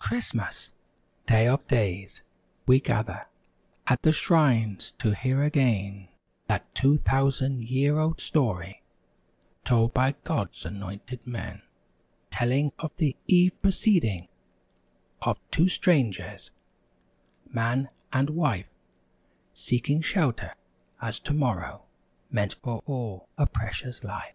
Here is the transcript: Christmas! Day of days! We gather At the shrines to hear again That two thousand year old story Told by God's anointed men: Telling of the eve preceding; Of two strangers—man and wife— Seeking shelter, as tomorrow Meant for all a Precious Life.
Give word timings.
Christmas! 0.00 0.72
Day 1.24 1.46
of 1.46 1.64
days! 1.68 2.22
We 2.66 2.80
gather 2.80 3.28
At 3.86 4.02
the 4.02 4.10
shrines 4.10 4.90
to 4.98 5.14
hear 5.14 5.44
again 5.44 6.08
That 6.48 6.74
two 6.74 6.96
thousand 6.96 7.62
year 7.62 7.96
old 8.00 8.20
story 8.20 8.82
Told 9.64 9.94
by 9.94 10.16
God's 10.24 10.64
anointed 10.66 11.24
men: 11.24 11.62
Telling 12.28 12.72
of 12.80 12.90
the 12.96 13.16
eve 13.28 13.52
preceding; 13.62 14.26
Of 15.20 15.38
two 15.52 15.68
strangers—man 15.68 17.88
and 18.12 18.30
wife— 18.30 18.74
Seeking 19.54 20.00
shelter, 20.02 20.56
as 21.00 21.20
tomorrow 21.20 21.84
Meant 22.32 22.54
for 22.54 22.82
all 22.84 23.28
a 23.38 23.46
Precious 23.46 24.02
Life. 24.02 24.34